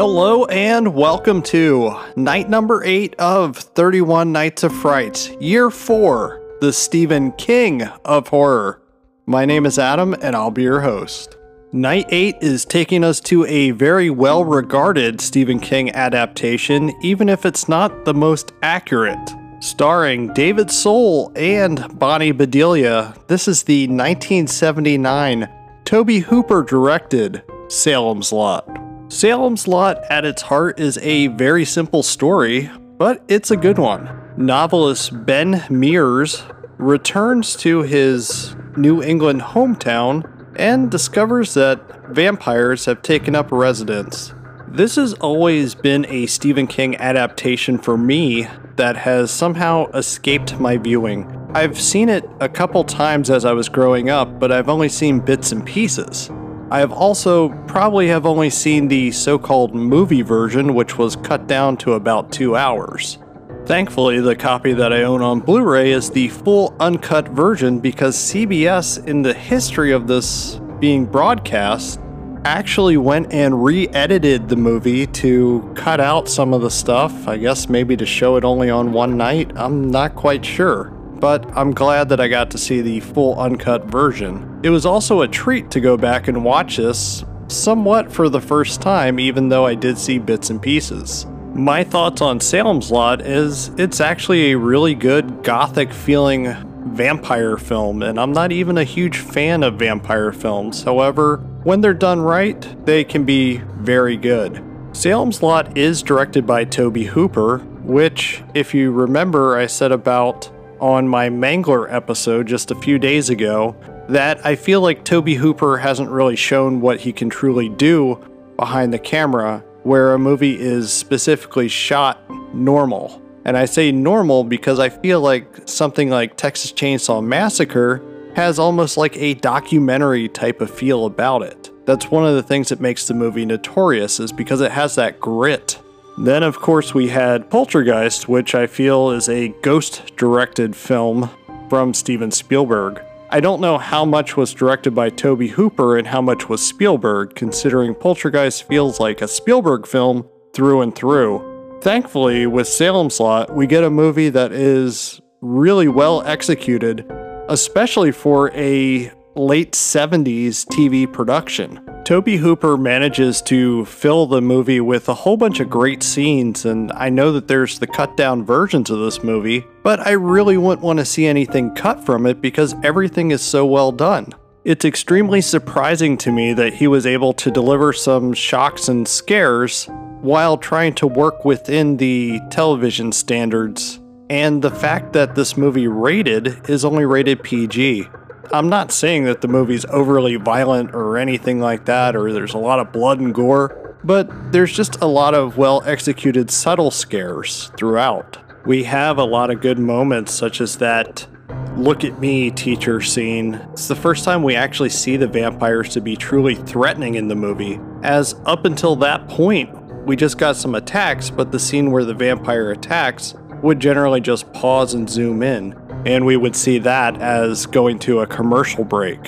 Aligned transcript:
Hello 0.00 0.46
and 0.46 0.94
welcome 0.94 1.42
to 1.42 1.94
night 2.16 2.48
number 2.48 2.82
8 2.82 3.16
of 3.16 3.54
31 3.54 4.32
Nights 4.32 4.62
of 4.62 4.74
Fright, 4.74 5.36
year 5.42 5.68
4, 5.68 6.56
the 6.62 6.72
Stephen 6.72 7.32
King 7.32 7.82
of 8.06 8.28
horror. 8.28 8.80
My 9.26 9.44
name 9.44 9.66
is 9.66 9.78
Adam 9.78 10.14
and 10.22 10.34
I'll 10.34 10.50
be 10.50 10.62
your 10.62 10.80
host. 10.80 11.36
Night 11.72 12.06
8 12.08 12.36
is 12.40 12.64
taking 12.64 13.04
us 13.04 13.20
to 13.20 13.44
a 13.44 13.72
very 13.72 14.08
well 14.08 14.42
regarded 14.42 15.20
Stephen 15.20 15.60
King 15.60 15.90
adaptation, 15.90 16.94
even 17.02 17.28
if 17.28 17.44
it's 17.44 17.68
not 17.68 18.06
the 18.06 18.14
most 18.14 18.52
accurate. 18.62 19.30
Starring 19.58 20.32
David 20.32 20.70
Soul 20.70 21.30
and 21.36 21.98
Bonnie 21.98 22.32
Bedelia, 22.32 23.14
this 23.26 23.46
is 23.46 23.64
the 23.64 23.82
1979 23.82 25.46
Tobe 25.84 26.22
Hooper 26.22 26.62
directed 26.62 27.42
Salem's 27.68 28.32
Lot. 28.32 28.89
Salem's 29.10 29.66
Lot 29.66 30.04
at 30.08 30.24
its 30.24 30.40
heart 30.42 30.78
is 30.78 30.96
a 30.98 31.26
very 31.26 31.64
simple 31.64 32.04
story, 32.04 32.70
but 32.96 33.20
it's 33.26 33.50
a 33.50 33.56
good 33.56 33.76
one. 33.76 34.08
Novelist 34.36 35.26
Ben 35.26 35.64
Mears 35.68 36.44
returns 36.78 37.56
to 37.56 37.82
his 37.82 38.54
New 38.76 39.02
England 39.02 39.40
hometown 39.40 40.54
and 40.56 40.92
discovers 40.92 41.54
that 41.54 41.80
vampires 42.10 42.84
have 42.84 43.02
taken 43.02 43.34
up 43.34 43.50
residence. 43.50 44.32
This 44.68 44.94
has 44.94 45.14
always 45.14 45.74
been 45.74 46.06
a 46.06 46.26
Stephen 46.26 46.68
King 46.68 46.94
adaptation 46.98 47.78
for 47.78 47.98
me 47.98 48.46
that 48.76 48.96
has 48.96 49.32
somehow 49.32 49.86
escaped 49.86 50.60
my 50.60 50.76
viewing. 50.76 51.50
I've 51.52 51.80
seen 51.80 52.08
it 52.08 52.30
a 52.38 52.48
couple 52.48 52.84
times 52.84 53.28
as 53.28 53.44
I 53.44 53.54
was 53.54 53.68
growing 53.68 54.08
up, 54.08 54.38
but 54.38 54.52
I've 54.52 54.68
only 54.68 54.88
seen 54.88 55.18
bits 55.18 55.50
and 55.50 55.66
pieces. 55.66 56.30
I 56.70 56.78
have 56.78 56.92
also 56.92 57.48
probably 57.66 58.06
have 58.08 58.26
only 58.26 58.48
seen 58.48 58.86
the 58.86 59.10
so-called 59.10 59.74
movie 59.74 60.22
version, 60.22 60.72
which 60.74 60.96
was 60.96 61.16
cut 61.16 61.48
down 61.48 61.76
to 61.78 61.94
about 61.94 62.30
two 62.30 62.54
hours. 62.54 63.18
Thankfully, 63.66 64.20
the 64.20 64.36
copy 64.36 64.72
that 64.74 64.92
I 64.92 65.02
own 65.02 65.20
on 65.20 65.40
Blu 65.40 65.62
ray 65.62 65.90
is 65.90 66.10
the 66.10 66.28
full 66.28 66.76
uncut 66.78 67.28
version 67.30 67.80
because 67.80 68.16
CBS, 68.16 69.04
in 69.04 69.22
the 69.22 69.34
history 69.34 69.90
of 69.90 70.06
this 70.06 70.60
being 70.78 71.06
broadcast, 71.06 71.98
actually 72.44 72.96
went 72.96 73.32
and 73.32 73.64
re 73.64 73.88
edited 73.88 74.48
the 74.48 74.56
movie 74.56 75.06
to 75.08 75.72
cut 75.74 75.98
out 75.98 76.28
some 76.28 76.54
of 76.54 76.62
the 76.62 76.70
stuff. 76.70 77.26
I 77.26 77.36
guess 77.36 77.68
maybe 77.68 77.96
to 77.96 78.06
show 78.06 78.36
it 78.36 78.44
only 78.44 78.70
on 78.70 78.92
one 78.92 79.16
night. 79.16 79.50
I'm 79.56 79.90
not 79.90 80.14
quite 80.14 80.44
sure. 80.44 80.92
But 81.20 81.46
I'm 81.56 81.72
glad 81.72 82.08
that 82.08 82.20
I 82.20 82.28
got 82.28 82.50
to 82.52 82.58
see 82.58 82.80
the 82.80 83.00
full 83.00 83.38
uncut 83.38 83.84
version. 83.84 84.60
It 84.62 84.70
was 84.70 84.86
also 84.86 85.20
a 85.20 85.28
treat 85.28 85.70
to 85.72 85.80
go 85.80 85.96
back 85.96 86.28
and 86.28 86.44
watch 86.44 86.78
this 86.78 87.24
somewhat 87.48 88.10
for 88.10 88.28
the 88.28 88.40
first 88.40 88.80
time, 88.80 89.20
even 89.20 89.48
though 89.48 89.66
I 89.66 89.74
did 89.74 89.98
see 89.98 90.18
bits 90.18 90.50
and 90.50 90.62
pieces. 90.62 91.26
My 91.54 91.84
thoughts 91.84 92.22
on 92.22 92.40
Salem's 92.40 92.90
Lot 92.90 93.20
is 93.20 93.68
it's 93.76 94.00
actually 94.00 94.52
a 94.52 94.58
really 94.58 94.94
good 94.94 95.42
gothic 95.42 95.92
feeling 95.92 96.54
vampire 96.86 97.56
film, 97.56 98.02
and 98.02 98.18
I'm 98.18 98.32
not 98.32 98.52
even 98.52 98.78
a 98.78 98.84
huge 98.84 99.18
fan 99.18 99.62
of 99.62 99.74
vampire 99.74 100.32
films. 100.32 100.82
However, 100.82 101.38
when 101.64 101.80
they're 101.80 101.92
done 101.92 102.20
right, 102.20 102.86
they 102.86 103.04
can 103.04 103.24
be 103.24 103.58
very 103.76 104.16
good. 104.16 104.64
Salem's 104.92 105.42
Lot 105.42 105.76
is 105.76 106.02
directed 106.02 106.46
by 106.46 106.64
Tobe 106.64 106.98
Hooper, 106.98 107.58
which, 107.82 108.42
if 108.54 108.72
you 108.72 108.90
remember, 108.90 109.56
I 109.56 109.66
said 109.66 109.92
about 109.92 110.50
on 110.80 111.06
my 111.06 111.28
Mangler 111.28 111.92
episode 111.92 112.46
just 112.46 112.70
a 112.70 112.74
few 112.74 112.98
days 112.98 113.30
ago 113.30 113.76
that 114.08 114.44
I 114.44 114.56
feel 114.56 114.80
like 114.80 115.04
Tobe 115.04 115.28
Hooper 115.28 115.76
hasn't 115.76 116.10
really 116.10 116.36
shown 116.36 116.80
what 116.80 117.00
he 117.00 117.12
can 117.12 117.30
truly 117.30 117.68
do 117.68 118.18
behind 118.56 118.92
the 118.92 118.98
camera 118.98 119.64
where 119.82 120.12
a 120.14 120.18
movie 120.18 120.58
is 120.58 120.92
specifically 120.92 121.68
shot 121.68 122.22
normal. 122.54 123.22
And 123.44 123.56
I 123.56 123.64
say 123.64 123.92
normal 123.92 124.44
because 124.44 124.78
I 124.78 124.88
feel 124.88 125.20
like 125.20 125.46
something 125.66 126.10
like 126.10 126.36
Texas 126.36 126.72
Chainsaw 126.72 127.24
Massacre 127.24 128.02
has 128.34 128.58
almost 128.58 128.96
like 128.96 129.16
a 129.16 129.34
documentary 129.34 130.28
type 130.28 130.60
of 130.60 130.70
feel 130.70 131.06
about 131.06 131.42
it. 131.42 131.70
That's 131.86 132.10
one 132.10 132.26
of 132.26 132.34
the 132.34 132.42
things 132.42 132.68
that 132.68 132.80
makes 132.80 133.06
the 133.06 133.14
movie 133.14 133.46
notorious 133.46 134.20
is 134.20 134.32
because 134.32 134.60
it 134.60 134.70
has 134.72 134.94
that 134.94 135.18
grit. 135.18 135.78
Then 136.20 136.42
of 136.42 136.60
course 136.60 136.92
we 136.92 137.08
had 137.08 137.48
Poltergeist, 137.48 138.28
which 138.28 138.54
I 138.54 138.66
feel 138.66 139.10
is 139.10 139.26
a 139.26 139.54
ghost 139.62 140.14
directed 140.16 140.76
film 140.76 141.30
from 141.70 141.94
Steven 141.94 142.30
Spielberg. 142.30 143.00
I 143.30 143.40
don't 143.40 143.62
know 143.62 143.78
how 143.78 144.04
much 144.04 144.36
was 144.36 144.52
directed 144.52 144.94
by 144.94 145.08
Tobe 145.08 145.48
Hooper 145.48 145.96
and 145.96 146.06
how 146.06 146.20
much 146.20 146.46
was 146.46 146.66
Spielberg, 146.66 147.34
considering 147.34 147.94
Poltergeist 147.94 148.64
feels 148.64 149.00
like 149.00 149.22
a 149.22 149.28
Spielberg 149.28 149.86
film 149.86 150.28
through 150.52 150.82
and 150.82 150.94
through. 150.94 151.78
Thankfully, 151.80 152.46
with 152.46 152.68
Salem's 152.68 153.18
Lot, 153.18 153.56
we 153.56 153.66
get 153.66 153.82
a 153.82 153.88
movie 153.88 154.28
that 154.28 154.52
is 154.52 155.22
really 155.40 155.88
well 155.88 156.22
executed, 156.26 157.10
especially 157.48 158.12
for 158.12 158.50
a 158.54 159.10
late 159.40 159.72
70s 159.72 160.66
TV 160.66 161.10
production. 161.10 161.80
Tobe 162.04 162.28
Hooper 162.28 162.76
manages 162.76 163.40
to 163.42 163.84
fill 163.86 164.26
the 164.26 164.42
movie 164.42 164.80
with 164.80 165.08
a 165.08 165.14
whole 165.14 165.36
bunch 165.36 165.60
of 165.60 165.70
great 165.70 166.02
scenes, 166.02 166.66
and 166.66 166.92
I 166.92 167.08
know 167.08 167.32
that 167.32 167.48
there's 167.48 167.78
the 167.78 167.86
cut 167.86 168.16
down 168.16 168.44
versions 168.44 168.90
of 168.90 168.98
this 168.98 169.24
movie, 169.24 169.64
but 169.82 170.06
I 170.06 170.12
really 170.12 170.56
wouldn't 170.56 170.84
want 170.84 170.98
to 170.98 171.04
see 171.04 171.26
anything 171.26 171.74
cut 171.74 172.04
from 172.04 172.26
it 172.26 172.42
because 172.42 172.74
everything 172.82 173.30
is 173.30 173.40
so 173.40 173.64
well 173.64 173.92
done. 173.92 174.34
It's 174.64 174.84
extremely 174.84 175.40
surprising 175.40 176.18
to 176.18 176.30
me 176.30 176.52
that 176.52 176.74
he 176.74 176.86
was 176.86 177.06
able 177.06 177.32
to 177.34 177.50
deliver 177.50 177.94
some 177.94 178.34
shocks 178.34 178.88
and 178.88 179.08
scares 179.08 179.86
while 180.20 180.58
trying 180.58 180.94
to 180.96 181.06
work 181.06 181.46
within 181.46 181.96
the 181.96 182.40
television 182.50 183.10
standards. 183.10 184.00
And 184.28 184.60
the 184.60 184.70
fact 184.70 185.14
that 185.14 185.34
this 185.34 185.56
movie 185.56 185.88
rated 185.88 186.68
is 186.68 186.84
only 186.84 187.06
rated 187.06 187.42
PG. 187.42 188.06
I'm 188.52 188.68
not 188.68 188.90
saying 188.90 189.24
that 189.24 189.42
the 189.42 189.48
movie's 189.48 189.84
overly 189.86 190.34
violent 190.34 190.92
or 190.92 191.16
anything 191.16 191.60
like 191.60 191.84
that, 191.84 192.16
or 192.16 192.32
there's 192.32 192.54
a 192.54 192.58
lot 192.58 192.80
of 192.80 192.90
blood 192.90 193.20
and 193.20 193.32
gore, 193.32 193.96
but 194.02 194.28
there's 194.50 194.72
just 194.72 195.00
a 195.00 195.06
lot 195.06 195.34
of 195.34 195.56
well 195.56 195.84
executed 195.86 196.50
subtle 196.50 196.90
scares 196.90 197.70
throughout. 197.78 198.38
We 198.66 198.82
have 198.84 199.18
a 199.18 199.24
lot 199.24 199.50
of 199.50 199.60
good 199.60 199.78
moments, 199.78 200.34
such 200.34 200.60
as 200.60 200.78
that 200.78 201.28
look 201.76 202.02
at 202.02 202.18
me 202.18 202.50
teacher 202.50 203.00
scene. 203.00 203.54
It's 203.72 203.86
the 203.86 203.94
first 203.94 204.24
time 204.24 204.42
we 204.42 204.56
actually 204.56 204.90
see 204.90 205.16
the 205.16 205.28
vampires 205.28 205.90
to 205.90 206.00
be 206.00 206.16
truly 206.16 206.56
threatening 206.56 207.14
in 207.14 207.28
the 207.28 207.36
movie, 207.36 207.78
as 208.02 208.34
up 208.46 208.64
until 208.64 208.96
that 208.96 209.28
point, 209.28 209.72
we 210.06 210.16
just 210.16 210.38
got 210.38 210.56
some 210.56 210.74
attacks, 210.74 211.30
but 211.30 211.52
the 211.52 211.60
scene 211.60 211.92
where 211.92 212.04
the 212.04 212.14
vampire 212.14 212.72
attacks 212.72 213.34
would 213.62 213.78
generally 213.78 214.20
just 214.20 214.52
pause 214.52 214.94
and 214.94 215.08
zoom 215.08 215.44
in 215.44 215.79
and 216.06 216.24
we 216.24 216.36
would 216.36 216.56
see 216.56 216.78
that 216.78 217.20
as 217.20 217.66
going 217.66 217.98
to 218.00 218.20
a 218.20 218.26
commercial 218.26 218.84
break. 218.84 219.20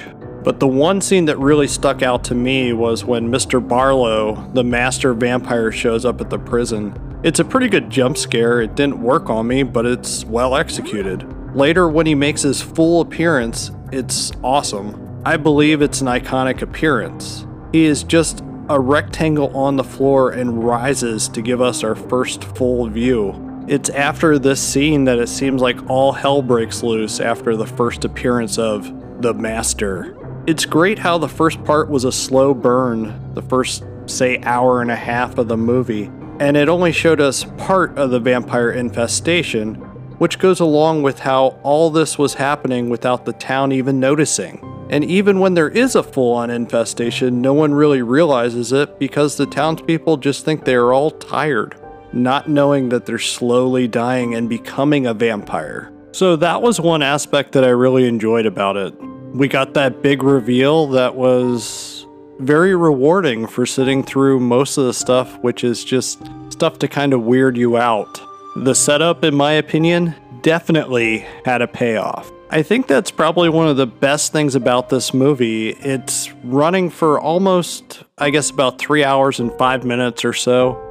But 0.42 0.58
the 0.58 0.66
one 0.66 1.00
scene 1.00 1.26
that 1.26 1.38
really 1.38 1.68
stuck 1.68 2.02
out 2.02 2.24
to 2.24 2.34
me 2.34 2.72
was 2.72 3.04
when 3.04 3.30
Mr. 3.30 3.66
Barlow, 3.66 4.50
the 4.54 4.64
master 4.64 5.14
vampire, 5.14 5.70
shows 5.70 6.04
up 6.04 6.20
at 6.20 6.30
the 6.30 6.38
prison. 6.38 7.20
It's 7.22 7.38
a 7.38 7.44
pretty 7.44 7.68
good 7.68 7.90
jump 7.90 8.16
scare. 8.16 8.60
It 8.60 8.74
didn't 8.74 9.00
work 9.00 9.30
on 9.30 9.46
me, 9.46 9.62
but 9.62 9.86
it's 9.86 10.24
well 10.24 10.56
executed. 10.56 11.24
Later, 11.54 11.88
when 11.88 12.06
he 12.06 12.16
makes 12.16 12.42
his 12.42 12.60
full 12.60 13.00
appearance, 13.02 13.70
it's 13.92 14.32
awesome. 14.42 15.20
I 15.24 15.36
believe 15.36 15.82
it's 15.82 16.00
an 16.00 16.08
iconic 16.08 16.62
appearance. 16.62 17.46
He 17.70 17.84
is 17.84 18.02
just 18.02 18.42
a 18.68 18.80
rectangle 18.80 19.56
on 19.56 19.76
the 19.76 19.84
floor 19.84 20.30
and 20.30 20.64
rises 20.64 21.28
to 21.28 21.42
give 21.42 21.60
us 21.60 21.84
our 21.84 21.94
first 21.94 22.42
full 22.42 22.88
view. 22.88 23.51
It's 23.68 23.90
after 23.90 24.40
this 24.40 24.60
scene 24.60 25.04
that 25.04 25.20
it 25.20 25.28
seems 25.28 25.62
like 25.62 25.88
all 25.88 26.10
hell 26.10 26.42
breaks 26.42 26.82
loose 26.82 27.20
after 27.20 27.54
the 27.54 27.66
first 27.66 28.04
appearance 28.04 28.58
of 28.58 29.22
the 29.22 29.32
Master. 29.32 30.16
It's 30.48 30.64
great 30.64 30.98
how 30.98 31.18
the 31.18 31.28
first 31.28 31.62
part 31.62 31.88
was 31.88 32.04
a 32.04 32.10
slow 32.10 32.54
burn, 32.54 33.34
the 33.34 33.42
first, 33.42 33.84
say, 34.06 34.40
hour 34.42 34.82
and 34.82 34.90
a 34.90 34.96
half 34.96 35.38
of 35.38 35.46
the 35.46 35.56
movie, 35.56 36.10
and 36.40 36.56
it 36.56 36.68
only 36.68 36.90
showed 36.90 37.20
us 37.20 37.44
part 37.56 37.96
of 37.96 38.10
the 38.10 38.18
vampire 38.18 38.72
infestation, 38.72 39.76
which 40.18 40.40
goes 40.40 40.58
along 40.58 41.04
with 41.04 41.20
how 41.20 41.58
all 41.62 41.88
this 41.88 42.18
was 42.18 42.34
happening 42.34 42.90
without 42.90 43.24
the 43.24 43.32
town 43.34 43.70
even 43.70 44.00
noticing. 44.00 44.60
And 44.90 45.04
even 45.04 45.38
when 45.38 45.54
there 45.54 45.70
is 45.70 45.94
a 45.94 46.02
full 46.02 46.34
on 46.34 46.50
infestation, 46.50 47.40
no 47.40 47.54
one 47.54 47.72
really 47.72 48.02
realizes 48.02 48.72
it 48.72 48.98
because 48.98 49.36
the 49.36 49.46
townspeople 49.46 50.16
just 50.16 50.44
think 50.44 50.64
they 50.64 50.74
are 50.74 50.92
all 50.92 51.12
tired 51.12 51.76
not 52.12 52.48
knowing 52.48 52.88
that 52.90 53.06
they're 53.06 53.18
slowly 53.18 53.88
dying 53.88 54.34
and 54.34 54.48
becoming 54.48 55.06
a 55.06 55.14
vampire. 55.14 55.92
So 56.12 56.36
that 56.36 56.60
was 56.60 56.80
one 56.80 57.02
aspect 57.02 57.52
that 57.52 57.64
I 57.64 57.70
really 57.70 58.06
enjoyed 58.06 58.46
about 58.46 58.76
it. 58.76 58.94
We 59.34 59.48
got 59.48 59.74
that 59.74 60.02
big 60.02 60.22
reveal 60.22 60.88
that 60.88 61.14
was 61.14 62.06
very 62.38 62.74
rewarding 62.74 63.46
for 63.46 63.64
sitting 63.64 64.02
through 64.02 64.40
most 64.40 64.76
of 64.76 64.84
the 64.84 64.92
stuff, 64.92 65.38
which 65.38 65.64
is 65.64 65.84
just 65.84 66.22
stuff 66.50 66.78
to 66.80 66.88
kind 66.88 67.14
of 67.14 67.22
weird 67.22 67.56
you 67.56 67.78
out. 67.78 68.20
The 68.56 68.74
setup, 68.74 69.24
in 69.24 69.34
my 69.34 69.52
opinion, 69.52 70.14
definitely 70.42 71.24
had 71.44 71.62
a 71.62 71.68
payoff. 71.68 72.30
I 72.50 72.62
think 72.62 72.86
that's 72.86 73.10
probably 73.10 73.48
one 73.48 73.68
of 73.68 73.78
the 73.78 73.86
best 73.86 74.30
things 74.32 74.54
about 74.54 74.90
this 74.90 75.14
movie. 75.14 75.70
It's 75.70 76.30
running 76.44 76.90
for 76.90 77.18
almost, 77.18 78.02
I 78.18 78.28
guess, 78.28 78.50
about 78.50 78.78
three 78.78 79.04
hours 79.04 79.40
and 79.40 79.50
five 79.56 79.84
minutes 79.84 80.22
or 80.22 80.34
so. 80.34 80.81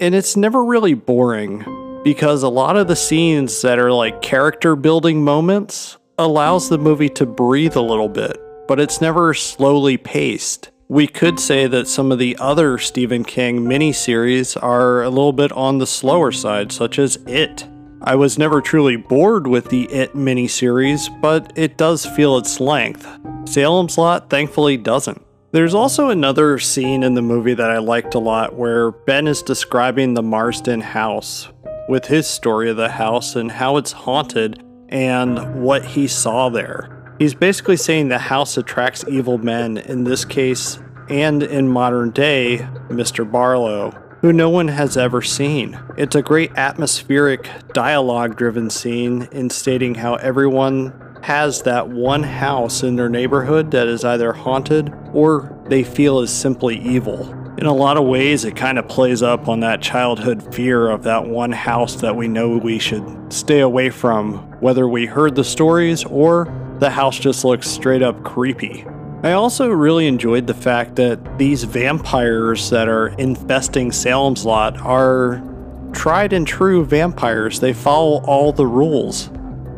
And 0.00 0.14
it's 0.14 0.36
never 0.36 0.62
really 0.62 0.92
boring 0.94 1.64
because 2.04 2.42
a 2.42 2.48
lot 2.48 2.76
of 2.76 2.86
the 2.86 2.96
scenes 2.96 3.62
that 3.62 3.78
are 3.78 3.92
like 3.92 4.20
character 4.20 4.76
building 4.76 5.24
moments 5.24 5.96
allows 6.18 6.68
the 6.68 6.78
movie 6.78 7.08
to 7.08 7.24
breathe 7.24 7.76
a 7.76 7.80
little 7.80 8.08
bit, 8.08 8.36
but 8.68 8.78
it's 8.78 9.00
never 9.00 9.32
slowly 9.32 9.96
paced. 9.96 10.70
We 10.88 11.06
could 11.06 11.40
say 11.40 11.66
that 11.66 11.88
some 11.88 12.12
of 12.12 12.18
the 12.18 12.36
other 12.38 12.78
Stephen 12.78 13.24
King 13.24 13.60
miniseries 13.60 14.62
are 14.62 15.02
a 15.02 15.08
little 15.08 15.32
bit 15.32 15.50
on 15.52 15.78
the 15.78 15.86
slower 15.86 16.30
side, 16.30 16.72
such 16.72 16.98
as 16.98 17.16
It. 17.26 17.66
I 18.02 18.14
was 18.14 18.38
never 18.38 18.60
truly 18.60 18.96
bored 18.96 19.46
with 19.46 19.70
the 19.70 19.84
It 19.90 20.14
miniseries, 20.14 21.08
but 21.22 21.52
it 21.56 21.78
does 21.78 22.04
feel 22.04 22.36
its 22.36 22.60
length. 22.60 23.08
Salem's 23.46 23.98
Lot 23.98 24.28
thankfully 24.30 24.76
doesn't. 24.76 25.25
There's 25.56 25.72
also 25.72 26.10
another 26.10 26.58
scene 26.58 27.02
in 27.02 27.14
the 27.14 27.22
movie 27.22 27.54
that 27.54 27.70
I 27.70 27.78
liked 27.78 28.14
a 28.14 28.18
lot 28.18 28.56
where 28.56 28.90
Ben 28.90 29.26
is 29.26 29.40
describing 29.40 30.12
the 30.12 30.22
Marsten 30.22 30.82
house 30.82 31.48
with 31.88 32.04
his 32.04 32.26
story 32.26 32.68
of 32.68 32.76
the 32.76 32.90
house 32.90 33.36
and 33.36 33.50
how 33.50 33.78
it's 33.78 33.92
haunted 33.92 34.62
and 34.90 35.62
what 35.62 35.82
he 35.82 36.08
saw 36.08 36.50
there. 36.50 37.14
He's 37.18 37.32
basically 37.32 37.78
saying 37.78 38.08
the 38.08 38.18
house 38.18 38.58
attracts 38.58 39.06
evil 39.08 39.38
men, 39.38 39.78
in 39.78 40.04
this 40.04 40.26
case, 40.26 40.78
and 41.08 41.42
in 41.42 41.68
modern 41.68 42.10
day, 42.10 42.58
Mr. 42.90 43.24
Barlow, 43.24 43.92
who 44.20 44.34
no 44.34 44.50
one 44.50 44.68
has 44.68 44.98
ever 44.98 45.22
seen. 45.22 45.80
It's 45.96 46.16
a 46.16 46.20
great 46.20 46.52
atmospheric, 46.56 47.48
dialogue 47.72 48.36
driven 48.36 48.68
scene 48.68 49.26
in 49.32 49.48
stating 49.48 49.94
how 49.94 50.16
everyone 50.16 50.92
has 51.26 51.62
that 51.62 51.88
one 51.88 52.22
house 52.22 52.84
in 52.84 52.94
their 52.94 53.08
neighborhood 53.08 53.72
that 53.72 53.88
is 53.88 54.04
either 54.04 54.32
haunted 54.32 54.94
or 55.12 55.60
they 55.66 55.82
feel 55.82 56.20
is 56.20 56.30
simply 56.30 56.78
evil. 56.78 57.28
In 57.58 57.66
a 57.66 57.74
lot 57.74 57.96
of 57.96 58.04
ways, 58.04 58.44
it 58.44 58.54
kind 58.54 58.78
of 58.78 58.86
plays 58.86 59.24
up 59.24 59.48
on 59.48 59.58
that 59.58 59.82
childhood 59.82 60.54
fear 60.54 60.88
of 60.88 61.02
that 61.02 61.26
one 61.26 61.50
house 61.50 61.96
that 61.96 62.14
we 62.14 62.28
know 62.28 62.56
we 62.58 62.78
should 62.78 63.02
stay 63.32 63.58
away 63.58 63.90
from, 63.90 64.36
whether 64.60 64.86
we 64.86 65.04
heard 65.04 65.34
the 65.34 65.42
stories 65.42 66.04
or 66.04 66.46
the 66.78 66.90
house 66.90 67.18
just 67.18 67.44
looks 67.44 67.68
straight 67.68 68.02
up 68.02 68.22
creepy. 68.22 68.86
I 69.24 69.32
also 69.32 69.68
really 69.68 70.06
enjoyed 70.06 70.46
the 70.46 70.54
fact 70.54 70.94
that 70.94 71.38
these 71.38 71.64
vampires 71.64 72.70
that 72.70 72.88
are 72.88 73.08
infesting 73.18 73.90
Salem's 73.90 74.44
Lot 74.44 74.78
are 74.78 75.42
tried 75.92 76.32
and 76.32 76.46
true 76.46 76.84
vampires. 76.84 77.58
They 77.58 77.72
follow 77.72 78.24
all 78.26 78.52
the 78.52 78.66
rules. 78.68 79.28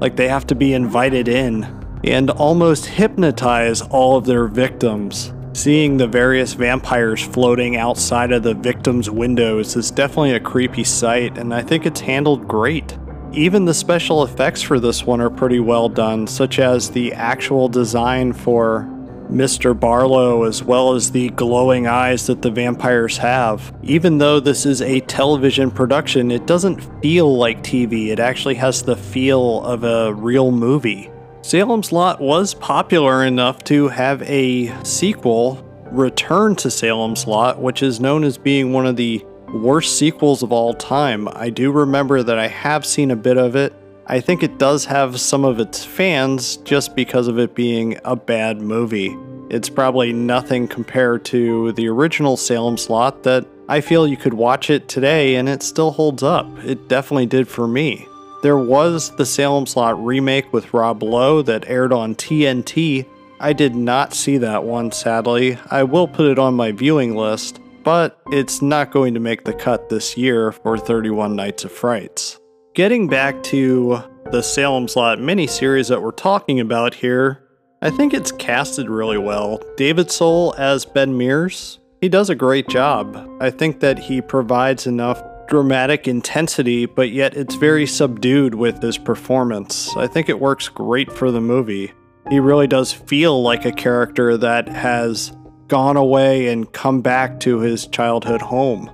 Like 0.01 0.17
they 0.17 0.29
have 0.29 0.47
to 0.49 0.55
be 0.55 0.75
invited 0.75 1.29
in 1.29 1.65
and 2.05 2.31
almost 2.31 2.87
hypnotize 2.87 3.83
all 3.83 4.17
of 4.17 4.25
their 4.25 4.47
victims. 4.47 5.33
Seeing 5.53 5.97
the 5.97 6.07
various 6.07 6.53
vampires 6.55 7.23
floating 7.23 7.77
outside 7.77 8.31
of 8.31 8.45
the 8.45 8.55
victims' 8.55 9.11
windows 9.11 9.75
is 9.75 9.91
definitely 9.91 10.35
a 10.35 10.41
creepy 10.41 10.85
sight, 10.85 11.37
and 11.37 11.53
I 11.53 11.63
think 11.63 11.85
it's 11.85 12.01
handled 12.01 12.47
great. 12.47 12.97
Even 13.33 13.65
the 13.65 13.75
special 13.75 14.23
effects 14.23 14.63
for 14.63 14.79
this 14.79 15.05
one 15.05 15.21
are 15.21 15.31
pretty 15.31 15.59
well 15.59 15.89
done, 15.89 16.29
such 16.29 16.61
as 16.61 16.91
the 16.91 17.13
actual 17.13 17.69
design 17.69 18.33
for 18.33 18.89
Mr. 19.31 19.79
Barlow, 19.79 20.45
as 20.45 20.63
well 20.63 20.95
as 20.95 21.11
the 21.11 21.29
glowing 21.31 21.87
eyes 21.87 22.27
that 22.27 22.43
the 22.43 22.51
vampires 22.51 23.19
have. 23.19 23.75
Even 23.83 24.19
though 24.19 24.41
this 24.41 24.67
is 24.67 24.83
a 24.83 25.01
television 25.01 25.71
production, 25.71 26.31
it 26.31 26.47
doesn't 26.47 26.81
feel 27.03 27.37
like 27.37 27.63
TV, 27.63 28.09
it 28.09 28.21
actually 28.21 28.55
has 28.57 28.83
the 28.83 28.97
feel 28.97 29.63
of 29.65 29.85
a 29.85 30.15
real 30.15 30.51
movie. 30.51 31.11
Salem's 31.43 31.93
Lot 31.93 32.21
was 32.21 32.55
popular 32.55 33.25
enough 33.25 33.65
to 33.65 33.89
have 33.89 34.23
a 34.23 34.75
sequel, 34.85 35.65
Return 35.91 36.55
to 36.57 36.71
Salem's 36.71 37.27
Lot, 37.27 37.61
which 37.61 37.83
is 37.83 37.99
known 38.01 38.23
as 38.23 38.37
being 38.37 38.73
one 38.73 38.87
of 38.87 38.97
the 38.97 39.25
worst 39.55 39.99
sequels 39.99 40.43
of 40.43 40.53
all 40.53 40.75
time. 40.75 41.27
I 41.29 41.49
do 41.49 41.73
remember 41.73 42.23
that 42.23 42.39
I 42.39 42.49
have 42.49 42.85
seen 42.85 43.11
a 43.11 43.17
bit 43.17 43.39
of 43.39 43.57
it. 43.57 43.73
I 44.11 44.21
think 44.21 44.43
it 44.43 44.59
does 44.59 44.87
have 44.87 45.21
some 45.21 45.45
of 45.45 45.61
its 45.61 45.85
fans 45.85 46.57
just 46.59 46.97
because 46.97 47.29
of 47.29 47.39
it 47.39 47.55
being 47.55 47.99
a 48.05 48.17
bad 48.17 48.63
movie. 48.63 49.15
It's 49.51 49.69
probably 49.69 50.15
nothing 50.15 50.67
compared 50.67 51.27
to 51.27 51.73
the 51.73 51.89
original 51.89 52.37
Salem's 52.39 52.89
Lot 52.89 53.23
that 53.25 53.47
I 53.69 53.83
feel 53.83 54.09
you 54.09 54.17
could 54.17 54.33
watch 54.33 54.71
it 54.71 54.89
today 54.89 55.37
and 55.37 55.49
it 55.49 55.63
still 55.63 55.91
holds 55.91 56.23
up. 56.23 56.47
It 56.65 56.89
definitely 56.89 57.27
did 57.27 57.49
for 57.49 57.69
me. 57.69 58.07
There 58.43 58.59
was 58.59 59.15
the 59.17 59.27
Salem's 59.27 59.77
Lot 59.77 60.03
remake 60.03 60.53
with 60.53 60.73
Rob 60.73 61.03
Lowe 61.03 61.43
that 61.43 61.69
aired 61.69 61.93
on 61.93 62.15
TNT. 62.15 63.07
I 63.41 63.53
did 63.53 63.75
not 63.75 64.15
see 64.15 64.39
that 64.39 64.65
one, 64.65 64.91
sadly. 64.91 65.59
I 65.71 65.83
will 65.83 66.09
put 66.09 66.31
it 66.31 66.39
on 66.39 66.55
my 66.55 66.73
viewing 66.73 67.15
list 67.15 67.61
but 67.85 68.21
it's 68.27 68.61
not 68.61 68.91
going 68.91 69.15
to 69.15 69.21
make 69.21 69.45
the 69.45 69.53
cut 69.55 69.89
this 69.89 70.15
year 70.15 70.53
for 70.53 70.77
31 70.77 71.35
Nights 71.35 71.65
of 71.65 71.73
Frights. 71.73 72.39
Getting 72.79 73.09
back 73.09 73.43
to 73.43 74.05
the 74.31 74.41
Salem's 74.41 74.95
Lot 74.95 75.19
miniseries 75.19 75.89
that 75.89 76.01
we're 76.01 76.13
talking 76.13 76.61
about 76.61 76.95
here, 76.95 77.43
I 77.83 77.91
think 77.91 78.15
it's 78.15 78.31
casted 78.31 78.89
really 78.89 79.19
well. 79.19 79.61
David 79.77 80.13
Soul 80.13 80.55
as 80.57 80.85
Ben 80.85 81.19
Mears, 81.19 81.81
he 82.01 82.09
does 82.09 82.31
a 82.31 82.37
great 82.37 82.69
job. 82.69 83.29
I 83.41 83.51
think 83.51 83.81
that 83.81 83.99
he 83.99 84.21
provides 84.21 84.87
enough 84.87 85.21
dramatic 85.49 86.07
intensity, 86.07 86.87
but 86.87 87.11
yet 87.11 87.37
it's 87.37 87.57
very 87.57 87.85
subdued 87.85 88.55
with 88.55 88.81
his 88.81 88.97
performance. 88.97 89.97
I 89.97 90.07
think 90.07 90.29
it 90.29 90.39
works 90.39 90.69
great 90.69 91.11
for 91.11 91.33
the 91.33 91.41
movie. 91.41 91.91
He 92.31 92.39
really 92.39 92.69
does 92.69 92.93
feel 92.93 93.43
like 93.43 93.65
a 93.65 93.73
character 93.73 94.37
that 94.37 94.69
has 94.69 95.37
gone 95.67 95.97
away 95.97 96.47
and 96.47 96.73
come 96.73 97.01
back 97.01 97.41
to 97.41 97.59
his 97.59 97.89
childhood 97.89 98.41
home. 98.41 98.89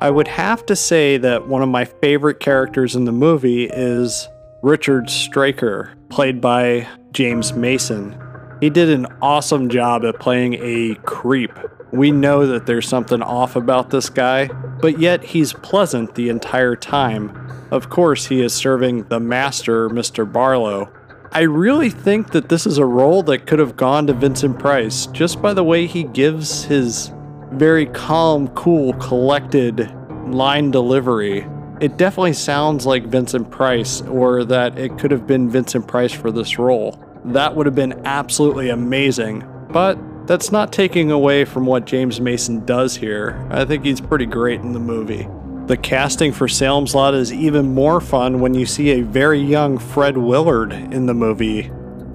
I 0.00 0.10
would 0.10 0.28
have 0.28 0.64
to 0.64 0.74
say 0.74 1.18
that 1.18 1.46
one 1.46 1.62
of 1.62 1.68
my 1.68 1.84
favorite 1.84 2.40
characters 2.40 2.96
in 2.96 3.04
the 3.04 3.12
movie 3.12 3.66
is 3.66 4.30
Richard 4.62 5.10
Straker, 5.10 5.92
played 6.08 6.40
by 6.40 6.88
James 7.12 7.52
Mason. 7.52 8.18
He 8.62 8.70
did 8.70 8.88
an 8.88 9.06
awesome 9.20 9.68
job 9.68 10.06
at 10.06 10.18
playing 10.18 10.54
a 10.54 10.94
creep. 11.02 11.52
We 11.92 12.12
know 12.12 12.46
that 12.46 12.64
there's 12.64 12.88
something 12.88 13.20
off 13.20 13.56
about 13.56 13.90
this 13.90 14.08
guy, 14.08 14.46
but 14.80 14.98
yet 14.98 15.22
he's 15.22 15.52
pleasant 15.52 16.14
the 16.14 16.30
entire 16.30 16.76
time. 16.76 17.36
Of 17.70 17.90
course, 17.90 18.24
he 18.24 18.40
is 18.40 18.54
serving 18.54 19.08
the 19.08 19.20
master, 19.20 19.90
Mr. 19.90 20.30
Barlow, 20.30 20.90
I 21.32 21.42
really 21.42 21.90
think 21.90 22.32
that 22.32 22.48
this 22.48 22.66
is 22.66 22.78
a 22.78 22.84
role 22.84 23.22
that 23.24 23.46
could 23.46 23.60
have 23.60 23.76
gone 23.76 24.08
to 24.08 24.12
Vincent 24.12 24.58
Price 24.58 25.06
just 25.06 25.40
by 25.40 25.54
the 25.54 25.62
way 25.62 25.86
he 25.86 26.02
gives 26.02 26.64
his 26.64 27.12
very 27.52 27.86
calm, 27.86 28.48
cool, 28.48 28.94
collected 28.94 29.92
line 30.32 30.70
delivery. 30.70 31.46
It 31.80 31.96
definitely 31.96 32.34
sounds 32.34 32.84
like 32.84 33.04
Vincent 33.04 33.50
Price, 33.50 34.02
or 34.02 34.44
that 34.44 34.78
it 34.78 34.98
could 34.98 35.10
have 35.10 35.26
been 35.26 35.48
Vincent 35.48 35.86
Price 35.86 36.12
for 36.12 36.30
this 36.30 36.58
role. 36.58 37.02
That 37.24 37.56
would 37.56 37.66
have 37.66 37.74
been 37.74 38.02
absolutely 38.04 38.68
amazing. 38.68 39.44
But 39.70 39.98
that's 40.26 40.52
not 40.52 40.72
taking 40.72 41.10
away 41.10 41.44
from 41.44 41.66
what 41.66 41.86
James 41.86 42.20
Mason 42.20 42.64
does 42.64 42.96
here. 42.96 43.46
I 43.50 43.64
think 43.64 43.84
he's 43.84 44.00
pretty 44.00 44.26
great 44.26 44.60
in 44.60 44.72
the 44.72 44.80
movie. 44.80 45.26
The 45.66 45.76
casting 45.76 46.32
for 46.32 46.48
Salem's 46.48 46.94
Lot 46.94 47.14
is 47.14 47.32
even 47.32 47.74
more 47.74 48.00
fun 48.00 48.40
when 48.40 48.54
you 48.54 48.66
see 48.66 48.90
a 48.90 49.02
very 49.02 49.40
young 49.40 49.78
Fred 49.78 50.18
Willard 50.18 50.72
in 50.72 51.06
the 51.06 51.14
movie. 51.14 51.70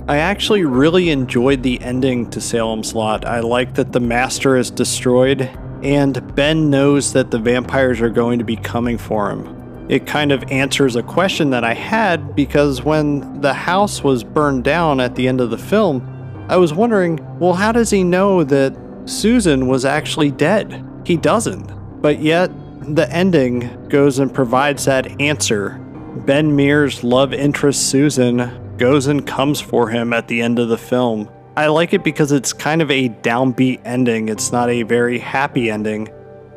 I 0.08 0.18
actually 0.18 0.66
really 0.66 1.10
enjoyed 1.10 1.64
the 1.64 1.82
ending 1.82 2.30
to 2.32 2.42
Salem's 2.42 2.94
Lot. 2.94 3.26
I 3.26 3.40
like 3.40 3.74
that 3.76 3.92
the 3.92 4.00
Master 4.00 4.56
is 4.56 4.70
destroyed, 4.70 5.50
and 5.86 6.36
Ben 6.36 6.72
knows 6.72 7.14
that 7.14 7.30
the 7.30 7.38
vampires 7.38 8.02
are 8.02 8.10
going 8.10 8.40
to 8.40 8.44
be 8.44 8.56
coming 8.56 8.98
for 8.98 9.30
him. 9.30 9.86
It 9.88 10.08
kind 10.08 10.32
of 10.32 10.44
answers 10.52 10.96
a 10.96 11.04
question 11.04 11.52
that 11.52 11.64
I 11.64 11.76
had 11.76 12.36
because 12.36 12.82
when 12.82 13.40
the 13.40 13.54
house 13.54 14.04
was 14.04 14.24
burned 14.24 14.64
down 14.64 15.00
at 15.00 15.14
the 15.16 15.28
end 15.28 15.42
of 15.42 15.52
the 15.52 15.60
film, 15.60 16.02
I 16.50 16.58
was 16.58 16.74
wondering, 16.74 17.20
well, 17.38 17.54
how 17.54 17.72
does 17.72 17.92
he 17.92 18.04
know 18.04 18.44
that 18.46 18.76
Susan 19.06 19.68
was 19.68 19.86
actually 19.86 20.32
dead? 20.32 20.84
He 21.06 21.18
doesn't. 21.18 22.02
But 22.02 22.18
yet, 22.18 22.50
the 22.96 23.08
ending 23.12 23.88
goes 23.88 24.18
and 24.18 24.34
provides 24.34 24.86
that 24.86 25.22
answer. 25.22 25.80
Ben 26.26 26.56
Mears' 26.56 27.04
love 27.04 27.32
interest 27.32 27.92
Susan 27.92 28.78
goes 28.78 29.06
and 29.06 29.26
comes 29.28 29.62
for 29.62 29.90
him 29.90 30.14
at 30.14 30.28
the 30.28 30.42
end 30.42 30.58
of 30.58 30.70
the 30.70 30.80
film. 30.80 31.30
I 31.58 31.68
like 31.68 31.94
it 31.94 32.04
because 32.04 32.34
it's 32.34 32.52
kind 32.52 32.82
of 32.82 32.92
a 32.92 33.08
downbeat 33.08 33.80
ending. 33.86 34.28
It's 34.28 34.52
not 34.52 34.70
a 34.70 34.84
very 34.84 35.20
happy 35.20 35.70
ending. 35.70 36.10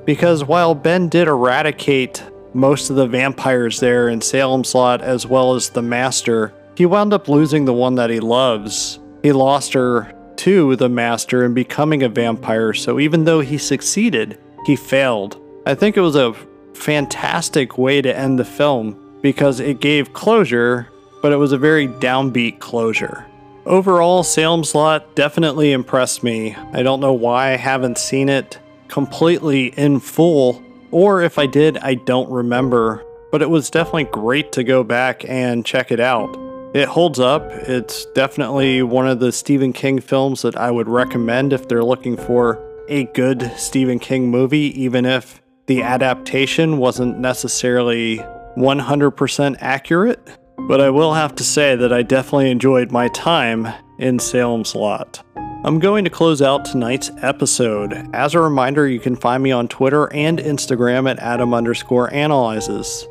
Because 0.05 0.45
while 0.45 0.75
Ben 0.75 1.09
did 1.09 1.29
eradicate 1.29 2.23
most 2.53 2.91
of 2.91 2.97
the 2.97 3.07
vampires 3.07 3.79
there 3.79 4.09
in 4.09 4.21
Salem's 4.21 4.75
Lot 4.75 5.01
as 5.01 5.25
well 5.25 5.55
as 5.55 5.71
the 5.71 5.83
Master, 5.83 6.53
he 6.77 6.85
wound 6.85 7.13
up 7.13 7.29
losing 7.29 7.65
the 7.65 7.73
one 7.73 7.95
that 7.95 8.11
he 8.11 8.19
loves. 8.19 8.99
He 9.23 9.31
lost 9.31 9.73
her 9.75 10.13
to 10.39 10.75
the 10.75 10.89
Master 10.89 11.45
and 11.45 11.55
becoming 11.55 12.03
a 12.03 12.09
vampire, 12.09 12.73
so 12.73 12.99
even 12.99 13.25
though 13.25 13.41
he 13.41 13.59
succeeded, 13.59 14.39
he 14.67 14.75
failed. 14.75 15.41
I 15.65 15.77
think 15.77 15.97
it 15.97 16.01
was 16.01 16.17
a 16.17 16.35
fantastic 16.75 17.79
way 17.79 18.03
to 18.03 18.17
end 18.17 18.39
the 18.39 18.45
film 18.45 19.19
because 19.23 19.61
it 19.61 19.81
gave 19.81 20.13
closure, 20.13 20.89
but 21.23 21.33
it 21.33 21.37
was 21.37 21.53
a 21.53 21.59
very 21.59 21.87
downbeat 21.87 22.59
closure. 22.59 23.27
Overall, 23.69 24.23
Salem's 24.23 24.75
Lot 24.75 25.15
definitely 25.15 25.73
impressed 25.73 26.23
me. 26.23 26.57
I 26.73 26.83
don't 26.83 27.01
know 27.01 27.13
why 27.13 27.53
I 27.53 27.57
haven't 27.57 27.99
seen 27.99 28.31
it 28.31 28.59
completely 28.89 29.67
in 29.67 30.01
full, 30.01 30.63
or 30.91 31.21
if 31.21 31.39
I 31.39 31.45
did, 31.45 31.77
I 31.77 31.97
don't 31.97 32.31
remember. 32.31 33.05
But 33.31 33.43
it 33.43 33.51
was 33.51 33.69
definitely 33.69 34.05
great 34.05 34.53
to 34.53 34.65
go 34.65 34.83
back 34.83 35.23
and 35.29 35.67
check 35.67 35.93
it 35.93 36.01
out. 36.01 36.35
It 36.75 36.89
holds 36.89 37.21
up. 37.21 37.43
It's 37.51 38.07
definitely 38.15 38.83
one 38.83 39.07
of 39.07 39.21
the 39.21 39.33
Stephen 39.33 39.75
King 39.75 40.01
films 40.01 40.41
that 40.41 40.57
I 40.57 40.71
would 40.71 40.89
recommend 40.89 41.53
if 41.53 41.69
they're 41.69 41.85
looking 41.85 42.17
for 42.17 42.59
a 42.89 43.05
good 43.05 43.53
Stephen 43.59 43.99
King 43.99 44.31
movie, 44.31 44.83
even 44.83 45.05
if 45.05 45.43
the 45.67 45.83
adaptation 45.83 46.79
wasn't 46.79 47.19
necessarily 47.19 48.17
100% 48.57 49.57
accurate. 49.61 50.27
But 50.67 50.81
I 50.81 50.91
will 50.91 51.15
have 51.15 51.35
to 51.37 51.45
say 51.45 51.77
that 51.77 51.93
I 51.93 52.03
definitely 52.03 52.51
enjoyed 52.51 52.91
my 52.91 53.09
time 53.09 53.69
in 53.99 54.19
Salem's 54.19 54.75
Lot. 54.75 55.23
I'm 55.65 55.79
going 55.79 56.05
to 56.05 56.11
close 56.11 56.41
out 56.41 56.65
tonight's 56.65 57.11
episode. 57.21 57.93
As 58.15 58.35
a 58.35 58.41
reminder, 58.41 58.87
you 58.87 59.01
can 59.01 59.17
find 59.17 59.43
me 59.43 59.51
on 59.51 59.69
Twitter 59.69 60.13
and 60.13 60.39
Instagram 60.39 61.11
at 61.11 61.19
Adam 61.19 61.53
underscore 61.53 62.13
analyzes. 62.13 63.07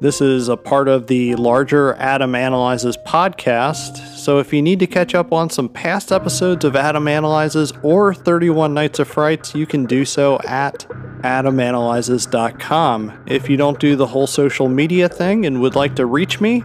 This 0.00 0.22
is 0.22 0.48
a 0.48 0.56
part 0.56 0.88
of 0.88 1.08
the 1.08 1.34
larger 1.34 1.92
Adam 1.96 2.34
Analyzes 2.34 2.96
podcast, 3.06 3.98
so 4.16 4.38
if 4.38 4.50
you 4.50 4.62
need 4.62 4.78
to 4.78 4.86
catch 4.86 5.14
up 5.14 5.30
on 5.30 5.50
some 5.50 5.68
past 5.68 6.10
episodes 6.10 6.64
of 6.64 6.74
Adam 6.74 7.06
Analyzes 7.06 7.74
or 7.82 8.14
31 8.14 8.72
Nights 8.72 8.98
of 8.98 9.08
Frights, 9.08 9.54
you 9.54 9.66
can 9.66 9.84
do 9.84 10.06
so 10.06 10.40
at 10.48 10.86
adamanalyzes.com. 11.20 13.24
If 13.26 13.50
you 13.50 13.58
don't 13.58 13.78
do 13.78 13.94
the 13.94 14.06
whole 14.06 14.26
social 14.26 14.70
media 14.70 15.06
thing 15.06 15.44
and 15.44 15.60
would 15.60 15.74
like 15.74 15.96
to 15.96 16.06
reach 16.06 16.40
me, 16.40 16.64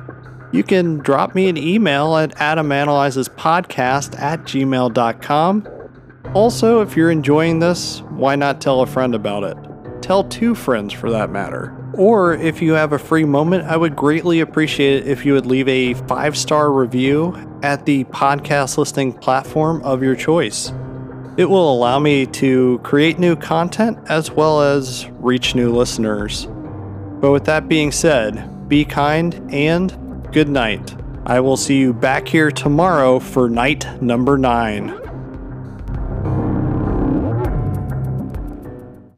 you 0.53 0.63
can 0.63 0.99
drop 0.99 1.35
me 1.35 1.49
an 1.49 1.57
email 1.57 2.15
at 2.15 2.33
adamanalyzespodcast 2.35 4.17
at 4.17 4.43
gmail.com. 4.43 5.67
Also, 6.33 6.81
if 6.81 6.95
you're 6.95 7.11
enjoying 7.11 7.59
this, 7.59 7.99
why 8.11 8.37
not 8.37 8.61
tell 8.61 8.79
a 8.79 8.87
friend 8.87 9.13
about 9.13 9.43
it? 9.43 9.57
Tell 10.01 10.23
two 10.23 10.55
friends 10.55 10.93
for 10.93 11.11
that 11.11 11.29
matter. 11.29 11.81
Or 11.97 12.33
if 12.33 12.61
you 12.61 12.73
have 12.73 12.91
a 12.91 12.99
free 12.99 13.25
moment, 13.25 13.65
I 13.65 13.77
would 13.77 13.95
greatly 13.95 14.41
appreciate 14.41 15.03
it 15.03 15.07
if 15.07 15.25
you 15.25 15.33
would 15.33 15.45
leave 15.45 15.67
a 15.67 15.93
five 15.93 16.37
star 16.37 16.71
review 16.71 17.35
at 17.63 17.85
the 17.85 18.03
podcast 18.05 18.77
listing 18.77 19.13
platform 19.13 19.81
of 19.83 20.03
your 20.03 20.15
choice. 20.15 20.73
It 21.37 21.49
will 21.49 21.73
allow 21.73 21.99
me 21.99 22.25
to 22.27 22.79
create 22.83 23.19
new 23.19 23.35
content 23.35 23.97
as 24.07 24.31
well 24.31 24.61
as 24.61 25.07
reach 25.19 25.55
new 25.55 25.73
listeners. 25.73 26.47
But 27.19 27.31
with 27.31 27.45
that 27.45 27.67
being 27.67 27.91
said, 27.91 28.69
be 28.69 28.85
kind 28.85 29.41
and 29.51 30.27
good 30.31 30.49
night. 30.49 30.95
I 31.25 31.39
will 31.39 31.57
see 31.57 31.77
you 31.77 31.93
back 31.93 32.27
here 32.27 32.51
tomorrow 32.51 33.19
for 33.19 33.49
night 33.49 34.01
number 34.01 34.37
nine. 34.37 34.99